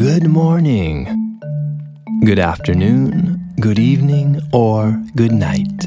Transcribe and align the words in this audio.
Good 0.00 0.28
morning, 0.28 1.38
good 2.24 2.38
afternoon, 2.38 3.52
good 3.60 3.78
evening, 3.78 4.40
or 4.50 4.98
good 5.14 5.30
night. 5.30 5.86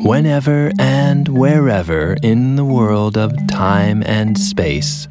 Whenever 0.00 0.70
and 0.78 1.28
wherever 1.28 2.14
in 2.22 2.56
the 2.56 2.64
world 2.66 3.16
of 3.16 3.32
time 3.48 4.02
and 4.04 4.36
space 4.36 5.08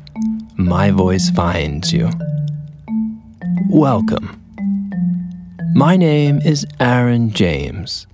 my 0.56 0.92
voice 0.92 1.31
finds 1.31 1.92
you. 1.92 2.12
Welcome. 3.71 4.39
My 5.73 5.97
name 5.97 6.42
is 6.46 6.63
Aaron 6.79 7.31
James, 7.31 8.05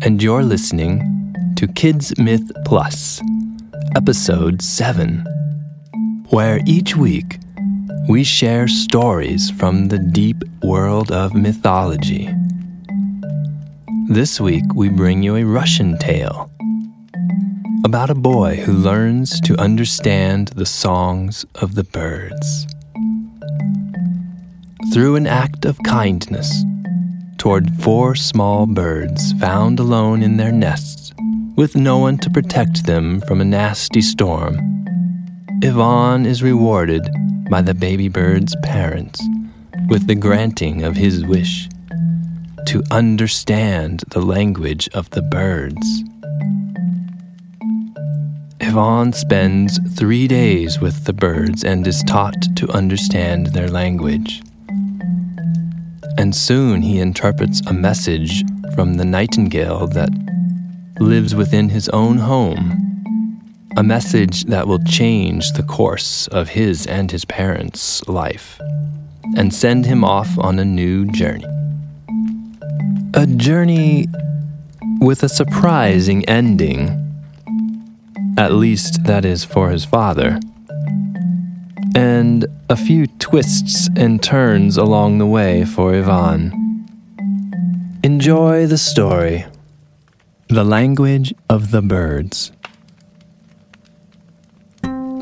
and 0.00 0.22
you're 0.22 0.42
listening 0.42 1.34
to 1.56 1.66
Kids 1.66 2.16
Myth 2.16 2.50
Plus, 2.64 3.20
Episode 3.94 4.62
7, 4.62 5.26
where 6.30 6.60
each 6.64 6.96
week 6.96 7.41
we 8.08 8.24
share 8.24 8.66
stories 8.66 9.50
from 9.50 9.86
the 9.86 9.98
deep 9.98 10.42
world 10.62 11.12
of 11.12 11.34
mythology. 11.34 12.28
This 14.08 14.40
week 14.40 14.64
we 14.74 14.88
bring 14.88 15.22
you 15.22 15.36
a 15.36 15.44
Russian 15.44 15.96
tale 15.98 16.50
about 17.84 18.10
a 18.10 18.14
boy 18.14 18.56
who 18.56 18.72
learns 18.72 19.40
to 19.42 19.56
understand 19.56 20.48
the 20.48 20.66
songs 20.66 21.46
of 21.54 21.76
the 21.76 21.84
birds. 21.84 22.66
Through 24.92 25.14
an 25.14 25.28
act 25.28 25.64
of 25.64 25.78
kindness 25.84 26.64
toward 27.38 27.70
four 27.82 28.16
small 28.16 28.66
birds 28.66 29.32
found 29.34 29.78
alone 29.78 30.22
in 30.22 30.38
their 30.38 30.52
nests 30.52 31.12
with 31.54 31.76
no 31.76 31.98
one 31.98 32.18
to 32.18 32.30
protect 32.30 32.84
them 32.84 33.20
from 33.20 33.40
a 33.40 33.44
nasty 33.44 34.02
storm, 34.02 34.58
Ivan 35.62 36.26
is 36.26 36.42
rewarded 36.42 37.08
by 37.52 37.60
the 37.60 37.74
baby 37.74 38.08
bird's 38.08 38.56
parents 38.62 39.22
with 39.88 40.06
the 40.06 40.14
granting 40.14 40.82
of 40.84 40.96
his 40.96 41.22
wish 41.26 41.68
to 42.66 42.82
understand 42.90 44.02
the 44.08 44.22
language 44.22 44.88
of 44.94 45.10
the 45.10 45.20
birds. 45.20 46.02
Ivan 48.58 49.12
spends 49.12 49.78
three 49.98 50.26
days 50.26 50.80
with 50.80 51.04
the 51.04 51.12
birds 51.12 51.62
and 51.62 51.86
is 51.86 52.02
taught 52.04 52.40
to 52.56 52.70
understand 52.70 53.48
their 53.48 53.68
language. 53.68 54.42
And 56.16 56.34
soon 56.34 56.80
he 56.80 57.00
interprets 57.00 57.60
a 57.66 57.74
message 57.74 58.44
from 58.74 58.94
the 58.94 59.04
nightingale 59.04 59.88
that 59.88 60.08
lives 60.98 61.34
within 61.34 61.68
his 61.68 61.90
own 61.90 62.16
home. 62.16 62.81
A 63.76 63.82
message 63.82 64.44
that 64.44 64.66
will 64.66 64.78
change 64.80 65.52
the 65.52 65.62
course 65.62 66.28
of 66.28 66.50
his 66.50 66.86
and 66.86 67.10
his 67.10 67.24
parents' 67.24 68.06
life 68.08 68.60
and 69.36 69.52
send 69.52 69.86
him 69.86 70.04
off 70.04 70.38
on 70.38 70.58
a 70.58 70.64
new 70.64 71.10
journey. 71.12 71.46
A 73.14 73.26
journey 73.26 74.08
with 75.00 75.22
a 75.22 75.28
surprising 75.28 76.24
ending 76.26 77.02
at 78.36 78.52
least, 78.52 79.04
that 79.04 79.24
is 79.26 79.44
for 79.44 79.70
his 79.70 79.84
father. 79.84 80.40
And 81.94 82.46
a 82.70 82.76
few 82.76 83.06
twists 83.06 83.90
and 83.94 84.22
turns 84.22 84.78
along 84.78 85.18
the 85.18 85.26
way 85.26 85.66
for 85.66 85.94
Ivan. 85.94 86.88
Enjoy 88.02 88.66
the 88.66 88.78
story 88.78 89.44
The 90.48 90.64
Language 90.64 91.34
of 91.50 91.72
the 91.72 91.82
Birds. 91.82 92.52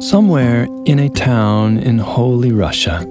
Somewhere 0.00 0.66
in 0.86 0.98
a 0.98 1.10
town 1.10 1.76
in 1.76 1.98
Holy 1.98 2.52
Russia, 2.52 3.06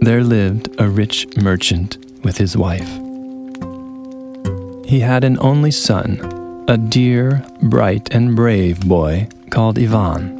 there 0.00 0.24
lived 0.24 0.74
a 0.80 0.88
rich 0.88 1.26
merchant 1.36 1.98
with 2.24 2.38
his 2.38 2.56
wife. 2.56 2.88
He 4.86 5.00
had 5.00 5.24
an 5.24 5.36
only 5.40 5.70
son 5.70 6.64
a 6.68 6.78
dear, 6.78 7.44
bright, 7.60 8.08
and 8.12 8.34
brave 8.34 8.80
boy 8.80 9.28
called 9.50 9.78
Ivan. 9.78 10.34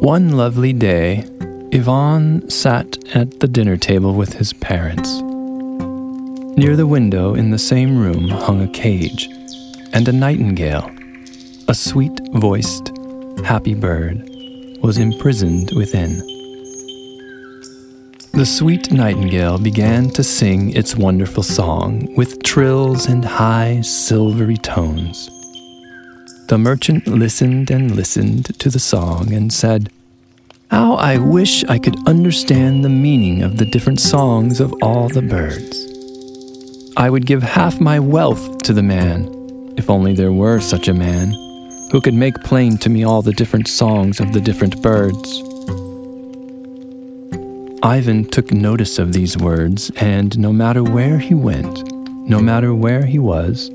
One 0.00 0.30
lovely 0.32 0.72
day, 0.72 1.26
Ivan 1.70 2.48
sat 2.48 2.96
at 3.14 3.40
the 3.40 3.48
dinner 3.48 3.76
table 3.76 4.14
with 4.14 4.32
his 4.32 4.54
parents. 4.54 5.20
Near 6.56 6.74
the 6.74 6.86
window 6.86 7.34
in 7.34 7.50
the 7.50 7.58
same 7.58 7.98
room 7.98 8.30
hung 8.30 8.62
a 8.62 8.72
cage, 8.72 9.28
and 9.92 10.08
a 10.08 10.12
nightingale, 10.12 10.90
a 11.68 11.74
sweet 11.74 12.18
voiced, 12.32 12.92
happy 13.44 13.74
bird, 13.74 14.27
was 14.82 14.98
imprisoned 14.98 15.72
within. 15.72 16.18
The 18.32 18.46
sweet 18.46 18.92
nightingale 18.92 19.58
began 19.58 20.10
to 20.10 20.22
sing 20.22 20.70
its 20.76 20.94
wonderful 20.94 21.42
song 21.42 22.14
with 22.14 22.42
trills 22.42 23.06
and 23.06 23.24
high, 23.24 23.80
silvery 23.80 24.56
tones. 24.56 25.28
The 26.46 26.58
merchant 26.58 27.06
listened 27.08 27.70
and 27.70 27.96
listened 27.96 28.58
to 28.60 28.70
the 28.70 28.78
song 28.78 29.32
and 29.32 29.52
said, 29.52 29.90
How 30.70 30.94
I 30.94 31.18
wish 31.18 31.64
I 31.64 31.78
could 31.78 31.96
understand 32.06 32.84
the 32.84 32.88
meaning 32.88 33.42
of 33.42 33.56
the 33.56 33.66
different 33.66 34.00
songs 34.00 34.60
of 34.60 34.72
all 34.82 35.08
the 35.08 35.22
birds. 35.22 35.86
I 36.96 37.10
would 37.10 37.26
give 37.26 37.42
half 37.42 37.80
my 37.80 37.98
wealth 37.98 38.58
to 38.64 38.72
the 38.72 38.82
man, 38.82 39.74
if 39.76 39.90
only 39.90 40.14
there 40.14 40.32
were 40.32 40.60
such 40.60 40.86
a 40.88 40.94
man, 40.94 41.34
who 41.90 42.00
could 42.00 42.14
make 42.14 42.34
plain 42.44 42.76
to 42.78 42.90
me 42.90 43.04
all 43.04 43.22
the 43.22 43.32
different 43.32 43.68
songs 43.68 44.20
of 44.20 44.32
the 44.32 44.40
different 44.40 44.82
birds. 44.82 45.42
Ivan 47.82 48.24
took 48.24 48.52
notice 48.52 48.98
of 48.98 49.12
these 49.12 49.38
words, 49.38 49.90
and 49.96 50.38
no 50.38 50.52
matter 50.52 50.82
where 50.82 51.18
he 51.18 51.34
went, 51.34 51.90
no 52.28 52.40
matter 52.40 52.74
where 52.74 53.06
he 53.06 53.18
was, 53.18 53.70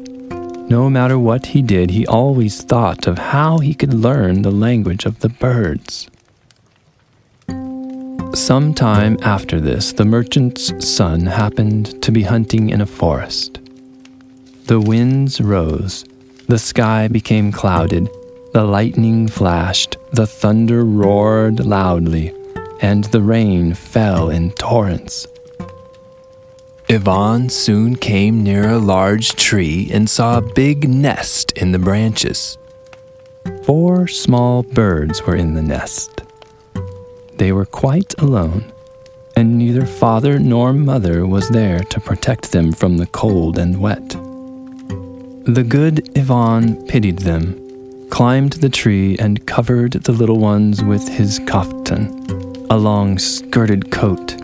no 0.69 0.89
matter 0.89 1.17
what 1.17 1.47
he 1.47 1.61
did, 1.61 1.91
he 1.91 2.05
always 2.05 2.61
thought 2.61 3.07
of 3.07 3.17
how 3.17 3.59
he 3.59 3.73
could 3.73 3.93
learn 3.93 4.41
the 4.41 4.51
language 4.51 5.05
of 5.05 5.19
the 5.19 5.29
birds. 5.29 6.09
Some 8.35 8.73
time 8.73 9.17
after 9.21 9.61
this, 9.61 9.93
the 9.93 10.05
merchant's 10.05 10.71
son 10.87 11.27
happened 11.27 12.01
to 12.01 12.11
be 12.11 12.23
hunting 12.23 12.69
in 12.69 12.81
a 12.81 12.85
forest. 12.85 13.59
The 14.65 14.79
winds 14.79 15.39
rose, 15.39 16.05
the 16.47 16.59
sky 16.59 17.07
became 17.07 17.51
clouded, 17.51 18.09
the 18.53 18.63
lightning 18.63 19.27
flashed, 19.27 19.97
the 20.11 20.27
thunder 20.27 20.83
roared 20.83 21.65
loudly 21.65 22.33
and 22.83 23.05
the 23.05 23.21
rain 23.21 23.73
fell 23.73 24.29
in 24.29 24.51
torrents. 24.51 25.25
Ivan 26.89 27.49
soon 27.49 27.95
came 27.95 28.43
near 28.43 28.69
a 28.69 28.77
large 28.77 29.35
tree 29.37 29.89
and 29.91 30.09
saw 30.09 30.37
a 30.37 30.53
big 30.53 30.89
nest 30.89 31.53
in 31.53 31.71
the 31.71 31.79
branches. 31.79 32.57
Four 33.63 34.07
small 34.07 34.63
birds 34.63 35.23
were 35.25 35.37
in 35.37 35.53
the 35.53 35.61
nest. 35.61 36.23
They 37.37 37.53
were 37.53 37.65
quite 37.65 38.13
alone, 38.19 38.73
and 39.37 39.57
neither 39.57 39.85
father 39.85 40.37
nor 40.37 40.73
mother 40.73 41.25
was 41.25 41.47
there 41.49 41.79
to 41.79 42.01
protect 42.01 42.51
them 42.51 42.73
from 42.73 42.97
the 42.97 43.07
cold 43.07 43.57
and 43.57 43.79
wet. 43.79 44.17
The 45.45 45.65
good 45.67 46.17
Ivan 46.17 46.87
pitied 46.87 47.19
them, 47.19 47.59
climbed 48.09 48.53
the 48.53 48.69
tree, 48.69 49.17
and 49.17 49.45
covered 49.45 49.91
the 49.91 50.13
little 50.13 50.39
ones 50.39 50.81
with 50.81 51.07
his 51.09 51.39
kaftan 51.39 52.23
a 52.69 52.77
long 52.77 53.19
skirted 53.19 53.91
coat, 53.91 54.35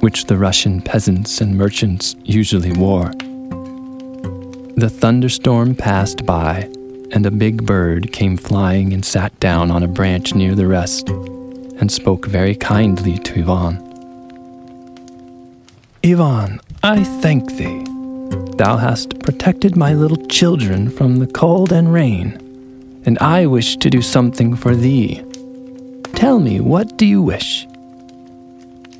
which 0.00 0.26
the 0.26 0.36
Russian 0.36 0.82
peasants 0.82 1.40
and 1.40 1.56
merchants 1.56 2.16
usually 2.24 2.72
wore. 2.72 3.12
The 4.76 4.90
thunderstorm 4.92 5.76
passed 5.76 6.26
by, 6.26 6.68
and 7.12 7.24
a 7.24 7.30
big 7.30 7.64
bird 7.64 8.12
came 8.12 8.36
flying 8.36 8.92
and 8.92 9.04
sat 9.04 9.38
down 9.38 9.70
on 9.70 9.84
a 9.84 9.88
branch 9.88 10.34
near 10.34 10.56
the 10.56 10.66
rest, 10.66 11.08
and 11.08 11.90
spoke 11.90 12.26
very 12.26 12.56
kindly 12.56 13.16
to 13.18 13.40
Ivan. 13.40 13.78
Ivan, 16.04 16.60
I 16.82 17.04
thank 17.04 17.52
thee. 17.52 17.91
Thou 18.56 18.76
hast 18.76 19.18
protected 19.20 19.76
my 19.76 19.94
little 19.94 20.26
children 20.26 20.90
from 20.90 21.16
the 21.16 21.26
cold 21.26 21.72
and 21.72 21.92
rain, 21.92 22.38
and 23.04 23.18
I 23.18 23.46
wish 23.46 23.76
to 23.78 23.90
do 23.90 24.02
something 24.02 24.56
for 24.56 24.76
thee. 24.76 25.22
Tell 26.14 26.38
me, 26.38 26.60
what 26.60 26.96
do 26.96 27.04
you 27.04 27.22
wish? 27.22 27.66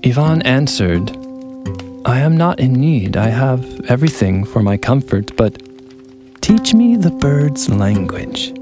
Ivan 0.05 0.43
answered, 0.43 1.17
I 2.05 2.19
am 2.19 2.37
not 2.37 2.59
in 2.59 2.73
need. 2.73 3.17
I 3.17 3.29
have 3.29 3.65
everything 3.89 4.45
for 4.45 4.61
my 4.63 4.77
comfort, 4.77 5.37
but 5.37 5.63
teach 6.41 6.75
me 6.75 6.97
the 6.97 7.13
bird's 7.13 7.69
language. 7.69 8.53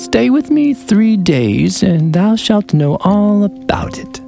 Stay 0.00 0.30
with 0.30 0.50
me 0.50 0.72
three 0.72 1.16
days, 1.16 1.82
and 1.82 2.14
thou 2.14 2.34
shalt 2.34 2.72
know 2.72 2.96
all 3.02 3.44
about 3.44 3.98
it. 3.98 4.20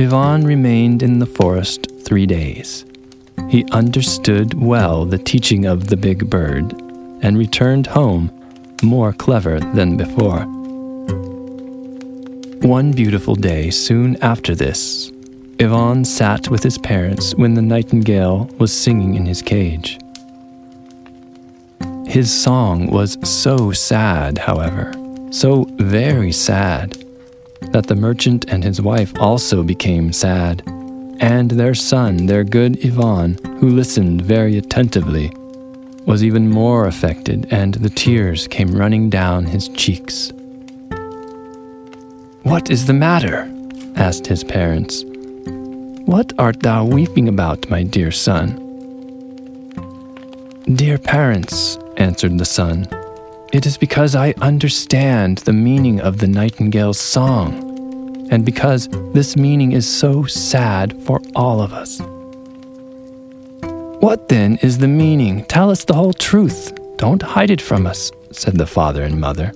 Ivan 0.00 0.46
remained 0.46 1.02
in 1.02 1.18
the 1.18 1.26
forest 1.26 1.88
three 2.04 2.26
days. 2.26 2.85
He 3.48 3.64
understood 3.70 4.54
well 4.54 5.04
the 5.04 5.18
teaching 5.18 5.66
of 5.66 5.86
the 5.86 5.96
big 5.96 6.28
bird 6.28 6.72
and 7.22 7.38
returned 7.38 7.86
home 7.86 8.30
more 8.82 9.12
clever 9.12 9.60
than 9.60 9.96
before. 9.96 10.40
One 12.66 12.90
beautiful 12.90 13.36
day 13.36 13.70
soon 13.70 14.16
after 14.20 14.54
this, 14.54 15.12
Ivan 15.60 16.04
sat 16.04 16.50
with 16.50 16.64
his 16.64 16.76
parents 16.76 17.34
when 17.36 17.54
the 17.54 17.62
nightingale 17.62 18.50
was 18.58 18.72
singing 18.72 19.14
in 19.14 19.26
his 19.26 19.42
cage. 19.42 19.98
His 22.06 22.32
song 22.32 22.90
was 22.90 23.16
so 23.22 23.70
sad, 23.70 24.38
however, 24.38 24.92
so 25.30 25.66
very 25.76 26.32
sad, 26.32 27.04
that 27.72 27.86
the 27.86 27.94
merchant 27.94 28.46
and 28.48 28.64
his 28.64 28.82
wife 28.82 29.12
also 29.20 29.62
became 29.62 30.12
sad, 30.12 30.62
and 31.20 31.50
their 31.50 31.74
son, 31.74 32.26
their 32.26 32.44
good 32.44 32.84
Ivan, 32.84 33.38
who 33.58 33.70
listened 33.70 34.22
very 34.22 34.58
attentively, 34.58 35.32
was 36.06 36.22
even 36.22 36.48
more 36.48 36.86
affected, 36.86 37.46
and 37.50 37.74
the 37.74 37.90
tears 37.90 38.46
came 38.46 38.72
running 38.72 39.10
down 39.10 39.46
his 39.46 39.68
cheeks. 39.68 40.32
What 42.42 42.70
is 42.70 42.86
the 42.86 42.92
matter? 42.92 43.52
asked 43.96 44.26
his 44.26 44.44
parents. 44.44 45.04
What 46.06 46.32
art 46.38 46.60
thou 46.60 46.84
weeping 46.84 47.28
about, 47.28 47.68
my 47.68 47.82
dear 47.82 48.12
son? 48.12 48.62
Dear 50.74 50.98
parents, 50.98 51.78
answered 51.96 52.38
the 52.38 52.44
son, 52.44 52.86
it 53.52 53.66
is 53.66 53.76
because 53.76 54.14
I 54.14 54.32
understand 54.40 55.38
the 55.38 55.52
meaning 55.52 56.00
of 56.00 56.18
the 56.18 56.26
nightingale's 56.26 57.00
song, 57.00 57.65
and 58.30 58.44
because 58.44 58.88
this 59.12 59.36
meaning 59.36 59.72
is 59.72 59.88
so 59.88 60.24
sad 60.24 61.00
for 61.04 61.20
all 61.34 61.60
of 61.60 61.72
us. 61.72 62.00
What 64.00 64.28
then 64.28 64.58
is 64.62 64.78
the 64.78 64.88
meaning? 64.88 65.44
Tell 65.46 65.70
us 65.70 65.84
the 65.84 65.94
whole 65.94 66.12
truth. 66.12 66.72
Don't 66.96 67.22
hide 67.22 67.50
it 67.50 67.60
from 67.60 67.86
us, 67.86 68.12
said 68.30 68.56
the 68.56 68.66
father 68.66 69.02
and 69.02 69.20
mother. 69.20 69.52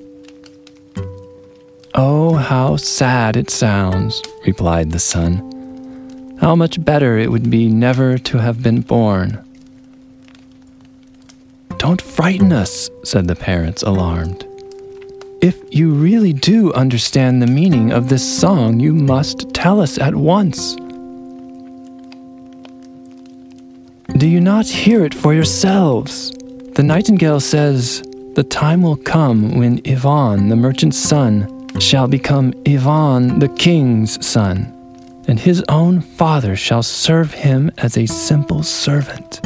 Oh, 1.94 2.34
how 2.34 2.76
sad 2.76 3.36
it 3.36 3.50
sounds, 3.50 4.22
replied 4.46 4.92
the 4.92 4.98
son. 4.98 6.36
How 6.40 6.56
much 6.56 6.82
better 6.82 7.18
it 7.18 7.30
would 7.30 7.50
be 7.50 7.68
never 7.68 8.16
to 8.16 8.38
have 8.38 8.62
been 8.62 8.80
born. 8.80 9.44
Don't 11.76 12.00
frighten 12.00 12.52
us, 12.52 12.88
said 13.04 13.28
the 13.28 13.36
parents, 13.36 13.82
alarmed. 13.82 14.46
If 15.42 15.58
you 15.70 15.92
really 15.92 16.32
do 16.32 16.72
understand 16.72 17.40
the 17.40 17.46
meaning 17.46 17.92
of 17.92 18.08
this 18.08 18.40
song, 18.40 18.80
you 18.80 18.92
must 18.94 19.52
tell 19.54 19.80
us 19.80 19.98
at 19.98 20.14
once. 20.14 20.74
Do 24.18 24.28
you 24.28 24.40
not 24.40 24.66
hear 24.66 25.04
it 25.04 25.14
for 25.14 25.32
yourselves? 25.32 26.30
The 26.74 26.82
nightingale 26.82 27.40
says, 27.40 28.02
The 28.34 28.44
time 28.44 28.82
will 28.82 28.96
come 28.96 29.58
when 29.58 29.80
Ivan, 29.86 30.48
the 30.48 30.56
merchant's 30.56 30.98
son, 30.98 31.68
shall 31.78 32.06
become 32.06 32.52
Ivan, 32.66 33.38
the 33.38 33.48
king's 33.48 34.24
son 34.26 34.76
and 35.30 35.38
his 35.38 35.62
own 35.68 36.00
father 36.00 36.56
shall 36.56 36.82
serve 36.82 37.32
him 37.32 37.70
as 37.78 37.96
a 37.96 38.04
simple 38.04 38.64
servant. 38.64 39.40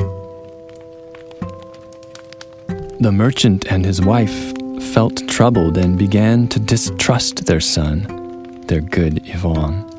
The 3.01 3.13
merchant 3.13 3.67
and 3.71 3.85
his 3.85 4.01
wife 4.01 4.64
felt 4.93 5.27
troubled 5.29 5.79
and 5.79 5.99
began 5.99 6.49
to 6.49 6.61
distrust 6.61 7.47
their 7.47 7.61
son, 7.61 8.61
their 8.67 8.81
good 8.81 9.23
Ivan. 9.29 9.91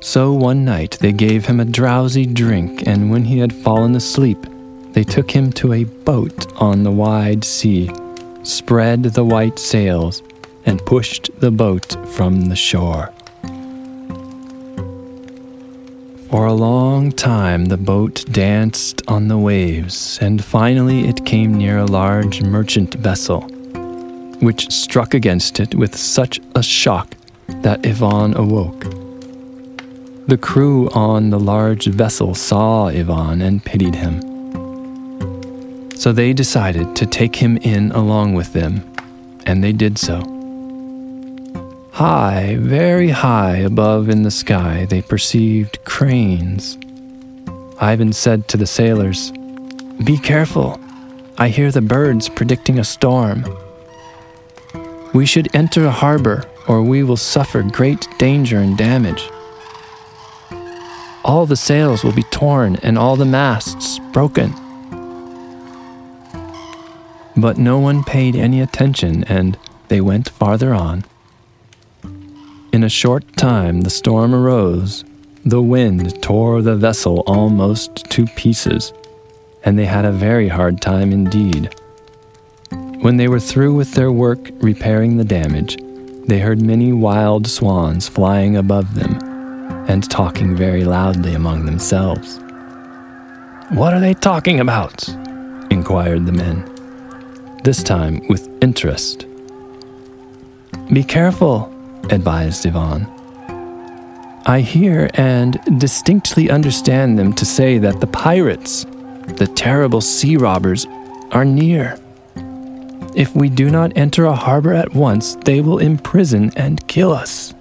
So 0.00 0.32
one 0.32 0.64
night 0.64 0.98
they 1.00 1.12
gave 1.12 1.46
him 1.46 1.60
a 1.60 1.64
drowsy 1.64 2.26
drink, 2.26 2.86
and 2.86 3.10
when 3.10 3.24
he 3.24 3.38
had 3.38 3.52
fallen 3.52 3.94
asleep, 3.94 4.38
they 4.92 5.04
took 5.04 5.30
him 5.30 5.52
to 5.52 5.72
a 5.72 5.84
boat 5.84 6.52
on 6.60 6.82
the 6.82 6.90
wide 6.90 7.44
sea, 7.44 7.90
spread 8.42 9.04
the 9.04 9.24
white 9.24 9.58
sails, 9.58 10.22
and 10.66 10.84
pushed 10.84 11.30
the 11.40 11.50
boat 11.50 11.96
from 12.08 12.46
the 12.46 12.56
shore. 12.56 13.12
For 16.32 16.46
a 16.46 16.54
long 16.54 17.12
time, 17.12 17.66
the 17.66 17.76
boat 17.76 18.24
danced 18.32 19.02
on 19.06 19.28
the 19.28 19.36
waves, 19.36 20.18
and 20.22 20.42
finally 20.42 21.06
it 21.06 21.26
came 21.26 21.52
near 21.52 21.76
a 21.76 21.84
large 21.84 22.40
merchant 22.40 22.94
vessel, 22.94 23.42
which 24.40 24.72
struck 24.72 25.12
against 25.12 25.60
it 25.60 25.74
with 25.74 25.94
such 25.94 26.40
a 26.54 26.62
shock 26.62 27.16
that 27.48 27.86
Ivan 27.86 28.34
awoke. 28.34 28.84
The 30.26 30.38
crew 30.40 30.88
on 30.92 31.28
the 31.28 31.38
large 31.38 31.84
vessel 31.88 32.34
saw 32.34 32.86
Ivan 32.86 33.42
and 33.42 33.62
pitied 33.62 33.96
him. 33.96 34.22
So 35.96 36.12
they 36.12 36.32
decided 36.32 36.96
to 36.96 37.04
take 37.04 37.36
him 37.36 37.58
in 37.58 37.92
along 37.92 38.32
with 38.32 38.54
them, 38.54 38.90
and 39.44 39.62
they 39.62 39.72
did 39.72 39.98
so. 39.98 40.31
High, 41.92 42.56
very 42.58 43.10
high 43.10 43.56
above 43.56 44.08
in 44.08 44.22
the 44.22 44.30
sky, 44.30 44.86
they 44.86 45.02
perceived 45.02 45.84
cranes. 45.84 46.78
Ivan 47.78 48.14
said 48.14 48.48
to 48.48 48.56
the 48.56 48.66
sailors, 48.66 49.30
Be 50.02 50.16
careful. 50.16 50.80
I 51.36 51.50
hear 51.50 51.70
the 51.70 51.82
birds 51.82 52.30
predicting 52.30 52.78
a 52.78 52.84
storm. 52.84 53.44
We 55.12 55.26
should 55.26 55.54
enter 55.54 55.84
a 55.84 55.90
harbor, 55.90 56.44
or 56.66 56.82
we 56.82 57.02
will 57.02 57.18
suffer 57.18 57.62
great 57.62 58.08
danger 58.16 58.56
and 58.56 58.78
damage. 58.78 59.28
All 61.26 61.44
the 61.44 61.56
sails 61.56 62.02
will 62.02 62.14
be 62.14 62.24
torn 62.24 62.76
and 62.76 62.96
all 62.98 63.16
the 63.16 63.26
masts 63.26 63.98
broken. 64.14 64.54
But 67.36 67.58
no 67.58 67.78
one 67.78 68.02
paid 68.02 68.34
any 68.34 68.62
attention, 68.62 69.24
and 69.24 69.58
they 69.88 70.00
went 70.00 70.30
farther 70.30 70.72
on. 70.72 71.04
In 72.72 72.84
a 72.84 72.88
short 72.88 73.36
time, 73.36 73.82
the 73.82 73.90
storm 73.90 74.34
arose. 74.34 75.04
The 75.44 75.60
wind 75.60 76.22
tore 76.22 76.62
the 76.62 76.74
vessel 76.74 77.22
almost 77.26 77.96
to 78.10 78.24
pieces, 78.24 78.94
and 79.62 79.78
they 79.78 79.84
had 79.84 80.06
a 80.06 80.10
very 80.10 80.48
hard 80.48 80.80
time 80.80 81.12
indeed. 81.12 81.74
When 83.02 83.18
they 83.18 83.28
were 83.28 83.40
through 83.40 83.74
with 83.74 83.92
their 83.92 84.10
work 84.10 84.38
repairing 84.62 85.18
the 85.18 85.24
damage, 85.24 85.76
they 86.26 86.38
heard 86.38 86.62
many 86.62 86.94
wild 86.94 87.46
swans 87.46 88.08
flying 88.08 88.56
above 88.56 88.94
them 88.94 89.18
and 89.86 90.10
talking 90.10 90.56
very 90.56 90.84
loudly 90.84 91.34
among 91.34 91.66
themselves. 91.66 92.38
What 93.72 93.92
are 93.92 94.00
they 94.00 94.14
talking 94.14 94.60
about? 94.60 95.06
inquired 95.70 96.24
the 96.24 96.32
men, 96.32 96.64
this 97.64 97.82
time 97.82 98.26
with 98.28 98.48
interest. 98.62 99.26
Be 100.90 101.04
careful, 101.04 101.72
advised 102.10 102.66
Ivan. 102.66 103.06
I 104.44 104.60
hear 104.60 105.08
and 105.14 105.58
distinctly 105.78 106.50
understand 106.50 107.18
them 107.18 107.32
to 107.34 107.44
say 107.44 107.78
that 107.78 108.00
the 108.00 108.08
pirates, 108.08 108.84
the 109.36 109.50
terrible 109.54 110.00
sea 110.00 110.36
robbers, 110.36 110.86
are 111.30 111.44
near. 111.44 111.96
If 113.14 113.36
we 113.36 113.48
do 113.48 113.70
not 113.70 113.96
enter 113.96 114.24
a 114.24 114.34
harbor 114.34 114.72
at 114.72 114.94
once, 114.94 115.36
they 115.44 115.60
will 115.60 115.78
imprison 115.78 116.50
and 116.56 116.86
kill 116.88 117.12
us. 117.12 117.54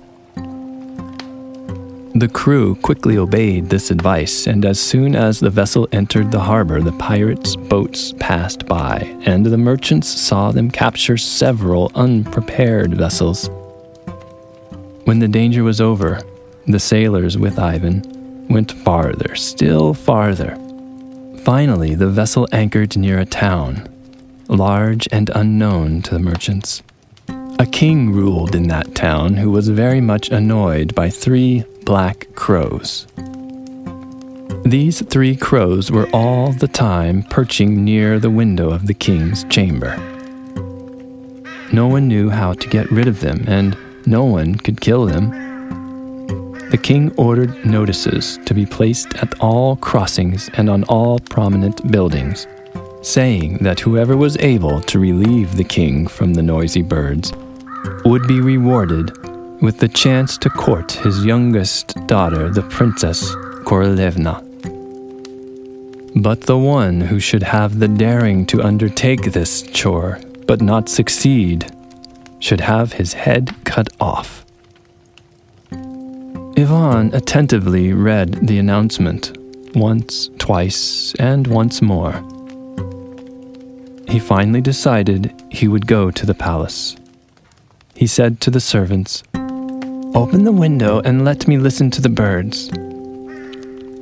The 2.13 2.29
crew 2.31 2.75
quickly 2.75 3.17
obeyed 3.17 3.69
this 3.69 3.91
advice, 3.91 4.47
and 4.47 4.65
as 4.65 4.79
soon 4.79 5.15
as 5.15 5.39
the 5.39 5.49
vessel 5.49 5.87
entered 5.91 6.31
the 6.31 6.41
harbor, 6.41 6.81
the 6.81 6.91
pirates' 6.93 7.55
boats 7.55 8.13
passed 8.19 8.65
by, 8.65 8.99
and 9.21 9.45
the 9.45 9.57
merchants 9.57 10.07
saw 10.07 10.51
them 10.51 10.71
capture 10.71 11.17
several 11.17 11.91
unprepared 11.95 12.95
vessels. 12.95 13.49
When 15.05 15.19
the 15.19 15.27
danger 15.27 15.63
was 15.63 15.81
over, 15.81 16.21
the 16.67 16.79
sailors 16.79 17.37
with 17.37 17.57
Ivan 17.57 18.47
went 18.47 18.71
farther, 18.71 19.35
still 19.35 19.93
farther. 19.93 20.55
Finally, 21.43 21.95
the 21.95 22.07
vessel 22.07 22.47
anchored 22.51 22.95
near 22.95 23.19
a 23.19 23.25
town, 23.25 23.89
large 24.47 25.07
and 25.11 25.31
unknown 25.33 26.03
to 26.03 26.13
the 26.13 26.19
merchants. 26.19 26.83
A 27.57 27.65
king 27.65 28.11
ruled 28.11 28.53
in 28.55 28.67
that 28.67 28.93
town 28.93 29.35
who 29.35 29.49
was 29.49 29.69
very 29.69 30.01
much 30.01 30.29
annoyed 30.29 30.93
by 30.93 31.09
three 31.09 31.63
black 31.83 32.27
crows. 32.35 33.07
These 34.63 35.01
three 35.01 35.35
crows 35.35 35.91
were 35.91 36.09
all 36.13 36.51
the 36.51 36.67
time 36.67 37.23
perching 37.23 37.83
near 37.83 38.19
the 38.19 38.29
window 38.29 38.69
of 38.69 38.85
the 38.85 38.93
king's 38.93 39.43
chamber. 39.45 39.97
No 41.73 41.87
one 41.87 42.07
knew 42.07 42.29
how 42.29 42.53
to 42.53 42.69
get 42.69 42.91
rid 42.91 43.07
of 43.07 43.21
them, 43.21 43.45
and 43.47 43.75
no 44.11 44.25
one 44.25 44.55
could 44.55 44.81
kill 44.81 45.05
them. 45.05 45.31
The 46.69 46.77
king 46.77 47.13
ordered 47.15 47.65
notices 47.65 48.37
to 48.45 48.53
be 48.53 48.65
placed 48.65 49.15
at 49.15 49.39
all 49.39 49.77
crossings 49.77 50.49
and 50.57 50.69
on 50.69 50.83
all 50.83 51.17
prominent 51.19 51.89
buildings, 51.89 52.45
saying 53.01 53.59
that 53.59 53.79
whoever 53.79 54.17
was 54.17 54.37
able 54.37 54.81
to 54.81 54.99
relieve 54.99 55.55
the 55.55 55.63
king 55.63 56.07
from 56.07 56.33
the 56.33 56.43
noisy 56.43 56.81
birds 56.81 57.31
would 58.03 58.27
be 58.27 58.41
rewarded 58.41 59.07
with 59.61 59.77
the 59.79 59.87
chance 59.87 60.37
to 60.39 60.49
court 60.49 60.91
his 60.91 61.25
youngest 61.25 61.95
daughter, 62.07 62.49
the 62.49 62.63
Princess 62.63 63.33
Korolevna. 63.63 64.35
But 66.15 66.41
the 66.41 66.57
one 66.57 66.99
who 66.99 67.21
should 67.21 67.43
have 67.43 67.79
the 67.79 67.87
daring 67.87 68.45
to 68.47 68.61
undertake 68.61 69.31
this 69.31 69.61
chore 69.61 70.19
but 70.47 70.61
not 70.61 70.89
succeed 70.89 71.71
should 72.41 72.59
have 72.59 72.93
his 72.93 73.13
head 73.13 73.55
cut 73.63 73.87
off. 74.01 74.45
Ivan 76.57 77.13
attentively 77.13 77.93
read 77.93 78.47
the 78.47 78.57
announcement 78.57 79.37
once, 79.73 80.29
twice, 80.37 81.15
and 81.15 81.47
once 81.47 81.81
more. 81.81 82.13
He 84.07 84.19
finally 84.19 84.59
decided 84.59 85.33
he 85.49 85.69
would 85.69 85.87
go 85.87 86.11
to 86.11 86.25
the 86.25 86.33
palace. 86.33 86.97
He 87.95 88.07
said 88.07 88.41
to 88.41 88.51
the 88.51 88.59
servants, 88.59 89.23
Open 90.13 90.43
the 90.43 90.51
window 90.51 90.99
and 91.05 91.23
let 91.23 91.47
me 91.47 91.57
listen 91.57 91.89
to 91.91 92.01
the 92.01 92.09
birds. 92.09 92.67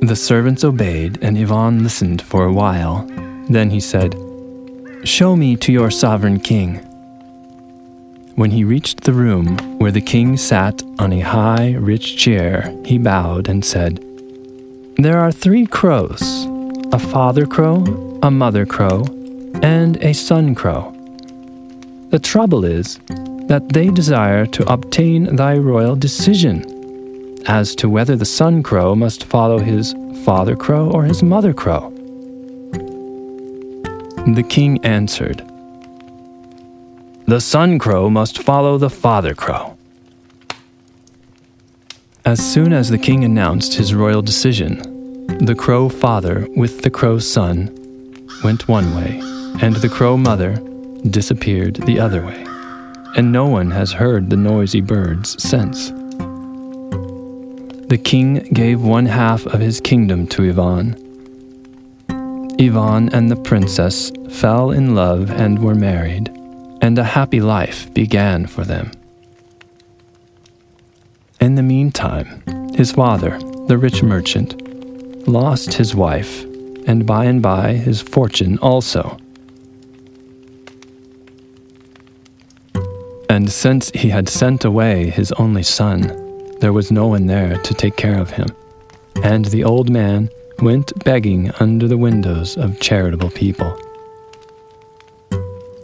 The 0.00 0.16
servants 0.16 0.64
obeyed, 0.64 1.22
and 1.22 1.38
Ivan 1.38 1.84
listened 1.84 2.22
for 2.22 2.44
a 2.44 2.52
while. 2.52 3.06
Then 3.48 3.70
he 3.70 3.78
said, 3.80 4.16
Show 5.04 5.36
me 5.36 5.56
to 5.56 5.70
your 5.70 5.90
sovereign 5.90 6.40
king. 6.40 6.84
When 8.40 8.52
he 8.52 8.64
reached 8.64 9.02
the 9.02 9.12
room 9.12 9.58
where 9.78 9.90
the 9.90 10.00
king 10.00 10.38
sat 10.38 10.82
on 10.98 11.12
a 11.12 11.20
high, 11.20 11.74
rich 11.78 12.16
chair, 12.16 12.74
he 12.86 12.96
bowed 12.96 13.50
and 13.50 13.62
said, 13.62 14.02
There 14.96 15.18
are 15.18 15.30
three 15.30 15.66
crows 15.66 16.22
a 16.90 16.98
father 16.98 17.44
crow, 17.44 17.84
a 18.22 18.30
mother 18.30 18.64
crow, 18.64 19.04
and 19.62 20.02
a 20.02 20.14
son 20.14 20.54
crow. 20.54 20.90
The 22.08 22.18
trouble 22.18 22.64
is 22.64 22.98
that 23.48 23.68
they 23.74 23.90
desire 23.90 24.46
to 24.46 24.72
obtain 24.72 25.36
thy 25.36 25.58
royal 25.58 25.94
decision 25.94 26.64
as 27.44 27.74
to 27.74 27.90
whether 27.90 28.16
the 28.16 28.24
son 28.24 28.62
crow 28.62 28.94
must 28.94 29.24
follow 29.24 29.58
his 29.58 29.94
father 30.24 30.56
crow 30.56 30.90
or 30.90 31.04
his 31.04 31.22
mother 31.22 31.52
crow. 31.52 31.90
The 34.34 34.46
king 34.48 34.82
answered, 34.82 35.46
the 37.30 37.40
son 37.40 37.78
crow 37.78 38.10
must 38.10 38.42
follow 38.42 38.76
the 38.76 38.90
father 38.90 39.34
crow. 39.34 39.76
As 42.24 42.40
soon 42.40 42.72
as 42.72 42.90
the 42.90 42.98
king 42.98 43.22
announced 43.22 43.74
his 43.74 43.94
royal 43.94 44.20
decision, 44.20 44.82
the 45.38 45.54
crow 45.54 45.88
father 45.88 46.48
with 46.56 46.82
the 46.82 46.90
crow 46.90 47.20
son 47.20 47.70
went 48.42 48.66
one 48.66 48.96
way, 48.96 49.20
and 49.62 49.76
the 49.76 49.88
crow 49.88 50.16
mother 50.16 50.56
disappeared 51.08 51.76
the 51.76 52.00
other 52.00 52.26
way, 52.26 52.44
and 53.16 53.30
no 53.30 53.46
one 53.46 53.70
has 53.70 53.92
heard 53.92 54.28
the 54.28 54.36
noisy 54.36 54.80
birds 54.80 55.40
since. 55.40 55.90
The 57.86 58.00
king 58.02 58.40
gave 58.52 58.82
one 58.82 59.06
half 59.06 59.46
of 59.46 59.60
his 59.60 59.80
kingdom 59.80 60.26
to 60.28 60.48
Ivan. 60.48 60.96
Ivan 62.58 63.08
and 63.14 63.30
the 63.30 63.36
princess 63.36 64.10
fell 64.30 64.72
in 64.72 64.96
love 64.96 65.30
and 65.30 65.60
were 65.60 65.76
married 65.76 66.39
and 66.90 66.98
a 66.98 67.04
happy 67.04 67.40
life 67.40 67.94
began 67.94 68.48
for 68.48 68.64
them. 68.64 68.90
In 71.40 71.54
the 71.54 71.62
meantime, 71.62 72.42
his 72.74 72.90
father, 72.90 73.38
the 73.68 73.78
rich 73.78 74.02
merchant, 74.02 74.60
lost 75.28 75.74
his 75.74 75.94
wife, 75.94 76.42
and 76.88 77.06
by 77.06 77.26
and 77.26 77.40
by 77.40 77.74
his 77.74 78.02
fortune 78.02 78.58
also. 78.58 79.16
And 83.28 83.48
since 83.52 83.90
he 83.90 84.08
had 84.08 84.28
sent 84.28 84.64
away 84.64 85.10
his 85.10 85.30
only 85.44 85.62
son, 85.62 86.00
there 86.58 86.72
was 86.72 86.90
no 86.90 87.06
one 87.06 87.26
there 87.26 87.56
to 87.56 87.72
take 87.72 87.94
care 87.94 88.18
of 88.18 88.30
him. 88.30 88.48
And 89.22 89.44
the 89.44 89.62
old 89.62 89.88
man 89.88 90.28
went 90.58 91.04
begging 91.04 91.52
under 91.60 91.86
the 91.86 92.02
windows 92.08 92.56
of 92.56 92.80
charitable 92.80 93.30
people. 93.30 93.80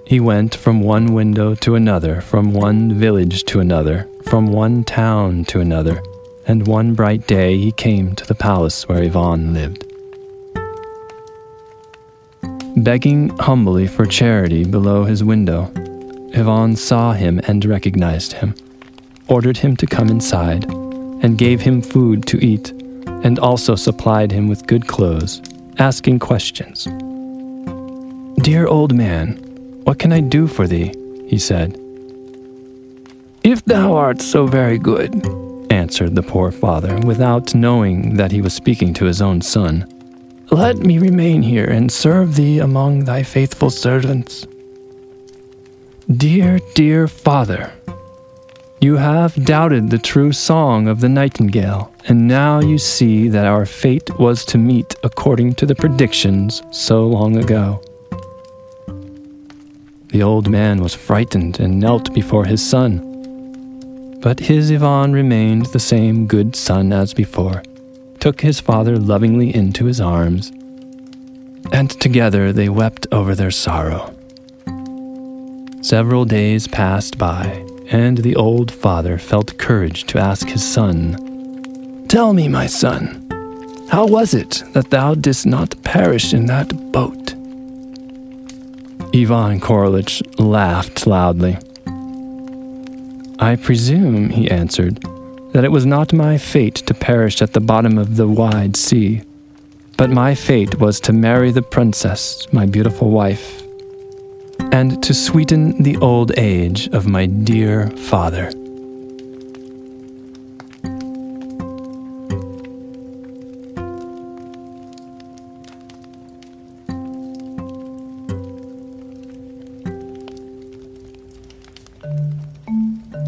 He 0.06 0.20
went 0.20 0.54
from 0.54 0.82
one 0.82 1.14
window 1.14 1.56
to 1.56 1.74
another, 1.74 2.20
from 2.20 2.52
one 2.52 2.94
village 2.94 3.42
to 3.46 3.58
another, 3.58 4.08
from 4.22 4.52
one 4.52 4.84
town 4.84 5.44
to 5.46 5.58
another, 5.58 6.00
and 6.46 6.64
one 6.68 6.94
bright 6.94 7.26
day 7.26 7.58
he 7.58 7.72
came 7.72 8.14
to 8.14 8.24
the 8.24 8.36
palace 8.36 8.88
where 8.88 9.02
Ivan 9.02 9.52
lived. 9.52 9.84
Begging 12.76 13.30
humbly 13.38 13.88
for 13.88 14.06
charity 14.06 14.62
below 14.62 15.02
his 15.02 15.24
window, 15.24 15.72
Ivan 16.36 16.76
saw 16.76 17.12
him 17.12 17.40
and 17.48 17.64
recognized 17.64 18.34
him, 18.34 18.54
ordered 19.26 19.56
him 19.56 19.76
to 19.76 19.86
come 19.86 20.08
inside, 20.08 20.70
and 21.20 21.36
gave 21.36 21.62
him 21.62 21.82
food 21.82 22.28
to 22.28 22.38
eat, 22.46 22.70
and 23.24 23.40
also 23.40 23.74
supplied 23.74 24.30
him 24.30 24.46
with 24.46 24.68
good 24.68 24.86
clothes, 24.86 25.42
asking 25.78 26.20
questions. 26.20 26.84
Dear 28.44 28.68
old 28.68 28.94
man, 28.94 29.42
what 29.86 30.00
can 30.00 30.12
I 30.12 30.20
do 30.20 30.48
for 30.48 30.66
thee? 30.66 30.92
he 31.28 31.38
said. 31.38 31.78
If 33.44 33.64
thou 33.64 33.94
art 33.94 34.20
so 34.20 34.48
very 34.48 34.78
good, 34.78 35.12
answered 35.70 36.16
the 36.16 36.24
poor 36.24 36.50
father, 36.50 36.98
without 37.06 37.54
knowing 37.54 38.16
that 38.16 38.32
he 38.32 38.40
was 38.40 38.52
speaking 38.52 38.92
to 38.94 39.04
his 39.04 39.22
own 39.22 39.40
son, 39.40 39.86
let 40.50 40.78
me 40.78 40.98
remain 40.98 41.42
here 41.42 41.64
and 41.64 41.92
serve 41.92 42.34
thee 42.34 42.58
among 42.58 43.04
thy 43.04 43.22
faithful 43.22 43.70
servants. 43.70 44.46
Dear, 46.10 46.58
dear 46.74 47.06
father, 47.06 47.72
you 48.80 48.96
have 48.96 49.44
doubted 49.44 49.90
the 49.90 49.98
true 49.98 50.32
song 50.32 50.88
of 50.88 51.00
the 51.00 51.08
nightingale, 51.08 51.92
and 52.08 52.26
now 52.26 52.58
you 52.60 52.78
see 52.78 53.28
that 53.28 53.46
our 53.46 53.64
fate 53.66 54.18
was 54.18 54.44
to 54.46 54.58
meet 54.58 54.96
according 55.04 55.54
to 55.54 55.66
the 55.66 55.76
predictions 55.76 56.62
so 56.72 57.06
long 57.06 57.36
ago. 57.36 57.80
The 60.08 60.22
old 60.22 60.48
man 60.48 60.82
was 60.82 60.94
frightened 60.94 61.60
and 61.60 61.78
knelt 61.78 62.14
before 62.14 62.46
his 62.46 62.64
son. 62.64 64.18
But 64.20 64.40
his 64.40 64.72
Ivan 64.72 65.12
remained 65.12 65.66
the 65.66 65.78
same 65.78 66.26
good 66.26 66.56
son 66.56 66.92
as 66.92 67.14
before, 67.14 67.62
took 68.18 68.40
his 68.40 68.60
father 68.60 68.96
lovingly 68.96 69.54
into 69.54 69.84
his 69.84 70.00
arms, 70.00 70.50
and 71.72 71.90
together 71.90 72.52
they 72.52 72.68
wept 72.68 73.06
over 73.12 73.34
their 73.34 73.50
sorrow. 73.50 74.14
Several 75.82 76.24
days 76.24 76.66
passed 76.66 77.18
by, 77.18 77.64
and 77.90 78.18
the 78.18 78.34
old 78.34 78.72
father 78.72 79.18
felt 79.18 79.58
courage 79.58 80.04
to 80.06 80.18
ask 80.18 80.48
his 80.48 80.66
son, 80.66 82.06
Tell 82.08 82.32
me, 82.32 82.48
my 82.48 82.66
son, 82.66 83.22
how 83.90 84.06
was 84.06 84.34
it 84.34 84.64
that 84.72 84.90
thou 84.90 85.14
didst 85.14 85.46
not 85.46 85.80
perish 85.84 86.34
in 86.34 86.46
that 86.46 86.90
boat? 86.90 87.35
Ivan 89.16 89.60
Korolich 89.60 90.20
laughed 90.38 91.06
loudly. 91.06 91.56
I 93.38 93.56
presume, 93.56 94.28
he 94.28 94.50
answered, 94.50 95.02
that 95.52 95.64
it 95.64 95.72
was 95.72 95.86
not 95.86 96.12
my 96.12 96.36
fate 96.36 96.74
to 96.74 96.92
perish 96.92 97.40
at 97.40 97.54
the 97.54 97.60
bottom 97.60 97.96
of 97.96 98.16
the 98.16 98.28
wide 98.28 98.76
sea, 98.76 99.22
but 99.96 100.10
my 100.10 100.34
fate 100.34 100.80
was 100.80 101.00
to 101.00 101.14
marry 101.14 101.50
the 101.50 101.62
princess, 101.62 102.46
my 102.52 102.66
beautiful 102.66 103.08
wife, 103.08 103.62
and 104.70 105.02
to 105.02 105.14
sweeten 105.14 105.82
the 105.82 105.96
old 105.96 106.38
age 106.38 106.88
of 106.88 107.06
my 107.06 107.24
dear 107.24 107.88
father. 107.92 108.52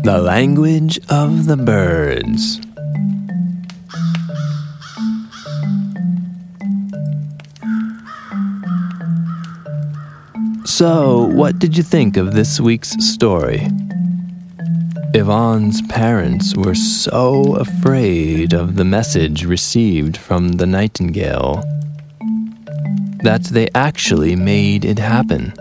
The 0.08 0.22
language 0.22 0.98
of 1.10 1.44
the 1.44 1.58
birds. 1.58 2.62
So, 10.64 11.26
what 11.26 11.58
did 11.58 11.76
you 11.76 11.82
think 11.82 12.16
of 12.16 12.32
this 12.32 12.58
week's 12.58 12.92
story? 13.04 13.68
Ivan's 15.12 15.82
parents 15.82 16.56
were 16.56 16.74
so 16.74 17.56
afraid 17.56 18.54
of 18.54 18.76
the 18.76 18.86
message 18.86 19.44
received 19.44 20.16
from 20.16 20.52
the 20.52 20.64
nightingale 20.64 21.62
that 23.24 23.44
they 23.44 23.68
actually 23.74 24.36
made 24.36 24.86
it 24.86 24.98
happen. 24.98 25.52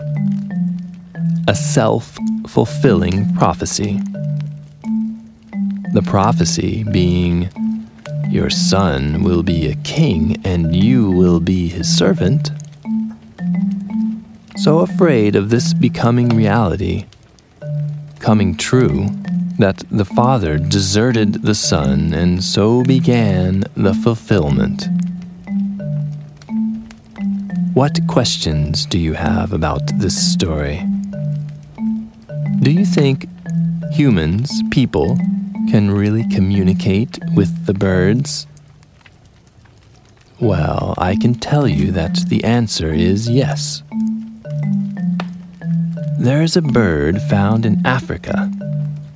A 1.46 1.54
self 1.54 2.16
fulfilling 2.46 3.34
prophecy. 3.34 4.00
The 5.98 6.10
prophecy 6.10 6.84
being, 6.84 7.50
Your 8.30 8.50
son 8.50 9.24
will 9.24 9.42
be 9.42 9.66
a 9.66 9.74
king 9.74 10.40
and 10.44 10.72
you 10.72 11.10
will 11.10 11.40
be 11.40 11.66
his 11.66 11.88
servant. 11.88 12.52
So 14.58 14.78
afraid 14.78 15.34
of 15.34 15.50
this 15.50 15.74
becoming 15.74 16.28
reality, 16.28 17.06
coming 18.20 18.56
true, 18.56 19.08
that 19.58 19.82
the 19.90 20.04
father 20.04 20.56
deserted 20.56 21.42
the 21.42 21.56
son, 21.56 22.14
and 22.14 22.44
so 22.44 22.84
began 22.84 23.64
the 23.74 23.92
fulfillment. 23.92 24.86
What 27.74 27.98
questions 28.06 28.86
do 28.86 29.00
you 29.00 29.14
have 29.14 29.52
about 29.52 29.98
this 29.98 30.16
story? 30.32 30.80
Do 32.60 32.70
you 32.70 32.86
think 32.86 33.26
humans, 33.90 34.62
people, 34.70 35.18
can 35.70 35.90
really 35.90 36.26
communicate 36.28 37.18
with 37.34 37.66
the 37.66 37.74
birds? 37.74 38.46
Well, 40.40 40.94
I 40.98 41.16
can 41.16 41.34
tell 41.34 41.68
you 41.68 41.90
that 41.92 42.16
the 42.28 42.44
answer 42.44 42.92
is 42.92 43.28
yes. 43.28 43.82
There's 46.18 46.56
a 46.56 46.62
bird 46.62 47.20
found 47.22 47.66
in 47.66 47.84
Africa, 47.86 48.50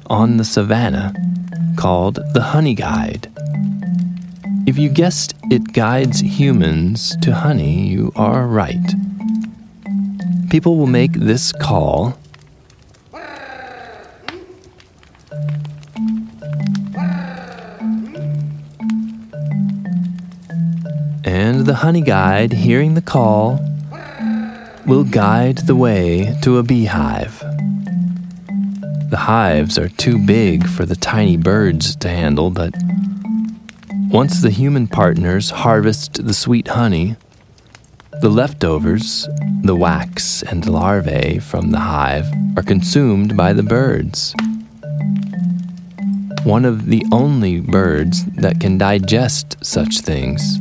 on 0.06 0.36
the 0.36 0.44
savannah, 0.44 1.14
called 1.76 2.20
the 2.34 2.42
honey 2.42 2.74
guide. 2.74 3.30
If 4.66 4.78
you 4.78 4.88
guessed 4.88 5.34
it 5.50 5.72
guides 5.72 6.20
humans 6.20 7.16
to 7.22 7.34
honey, 7.34 7.88
you 7.88 8.12
are 8.14 8.46
right. 8.46 8.94
People 10.50 10.76
will 10.76 10.86
make 10.86 11.12
this 11.14 11.50
call 11.52 12.16
the 21.62 21.76
honey 21.76 22.00
guide, 22.00 22.52
hearing 22.52 22.94
the 22.94 23.02
call, 23.02 23.60
will 24.86 25.04
guide 25.04 25.58
the 25.58 25.76
way 25.76 26.36
to 26.42 26.58
a 26.58 26.62
beehive. 26.62 27.38
The 29.10 29.24
hives 29.26 29.78
are 29.78 29.88
too 29.88 30.18
big 30.18 30.66
for 30.66 30.84
the 30.84 30.96
tiny 30.96 31.36
birds 31.36 31.94
to 31.96 32.08
handle, 32.08 32.50
but 32.50 32.74
once 34.08 34.40
the 34.40 34.50
human 34.50 34.88
partners 34.88 35.50
harvest 35.50 36.26
the 36.26 36.34
sweet 36.34 36.68
honey, 36.68 37.16
the 38.20 38.28
leftovers, 38.28 39.28
the 39.62 39.76
wax 39.76 40.42
and 40.42 40.68
larvae 40.68 41.38
from 41.38 41.70
the 41.70 41.80
hive, 41.80 42.26
are 42.56 42.62
consumed 42.62 43.36
by 43.36 43.52
the 43.52 43.62
birds. 43.62 44.34
One 46.44 46.64
of 46.64 46.86
the 46.86 47.04
only 47.12 47.60
birds 47.60 48.24
that 48.36 48.60
can 48.60 48.78
digest 48.78 49.56
such 49.64 50.00
things. 50.00 50.58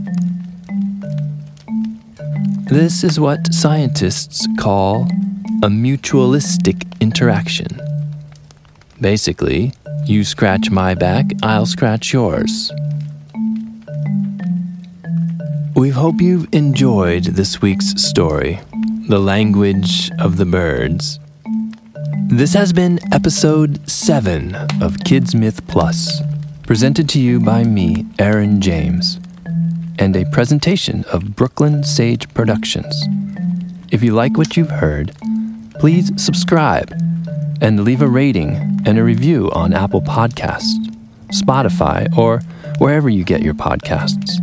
This 2.72 3.04
is 3.04 3.20
what 3.20 3.54
scientists 3.54 4.48
call 4.58 5.02
a 5.62 5.68
mutualistic 5.68 6.88
interaction. 7.02 7.68
Basically, 9.02 9.74
you 10.06 10.24
scratch 10.24 10.72
my 10.72 10.96
back, 10.96 11.26
I'll 11.44 11.66
scratch 11.66 12.14
yours. 12.14 12.72
We 15.76 15.90
hope 15.90 16.22
you've 16.22 16.48
enjoyed 16.54 17.26
this 17.26 17.62
week's 17.62 18.02
story, 18.02 18.62
The 19.10 19.20
Language 19.20 20.10
of 20.18 20.38
the 20.38 20.46
Birds. 20.46 21.20
This 22.30 22.54
has 22.54 22.72
been 22.72 23.02
episode 23.14 23.86
7 23.90 24.56
of 24.82 25.04
Kids 25.04 25.36
Myth 25.36 25.68
Plus, 25.68 26.22
presented 26.64 27.10
to 27.10 27.20
you 27.20 27.42
by 27.42 27.66
me, 27.66 28.06
Aaron 28.18 28.62
James 28.62 29.21
and 30.00 30.16
a 30.16 30.26
presentation 30.32 31.04
of 31.06 31.36
Brooklyn 31.36 31.84
Sage 31.84 32.32
Productions. 32.34 33.06
If 33.92 34.04
you 34.04 34.14
like 34.14 34.38
what 34.38 34.56
you've 34.56 34.70
heard, 34.70 35.16
please 35.80 36.12
subscribe 36.22 36.94
and 37.62 37.84
leave 37.84 38.02
a 38.02 38.08
rating 38.08 38.82
and 38.86 38.98
a 38.98 39.04
review 39.04 39.50
on 39.52 39.74
Apple 39.74 40.02
Podcasts, 40.02 40.88
Spotify, 41.28 42.16
or 42.18 42.42
wherever 42.80 43.10
you 43.10 43.24
get 43.24 43.42
your 43.42 43.54
podcasts. 43.54 44.40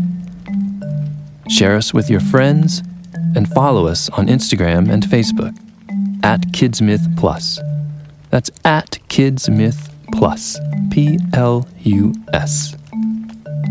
Share 1.51 1.77
us 1.77 1.95
with 1.95 2.11
your 2.11 2.21
friends 2.21 2.83
and 3.35 3.49
follow 3.49 3.87
us 3.87 4.09
on 4.11 4.27
Instagram 4.29 4.91
and 4.91 5.03
Facebook 5.03 5.57
at 6.23 6.41
KidsMyth 6.53 7.17
Plus. 7.17 7.61
That's 8.31 8.51
at 8.65 8.99
KidsMyth 9.09 9.91
Plus, 10.13 10.59
P 10.91 11.19
L 11.33 11.67
U 11.81 12.13
S. 12.33 12.77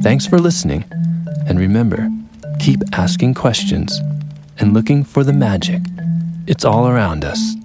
Thanks 0.01 0.25
for 0.25 0.39
listening 0.39 0.85
and 1.47 1.59
remember, 1.59 2.09
keep 2.59 2.81
asking 2.93 3.33
questions 3.33 3.99
and 4.59 4.73
looking 4.73 5.03
for 5.03 5.23
the 5.23 5.33
magic. 5.33 5.81
It's 6.47 6.63
all 6.63 6.87
around 6.87 7.25
us. 7.25 7.56